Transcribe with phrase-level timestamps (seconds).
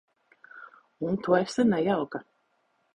[1.11, 2.27] Un tu esi nejauka.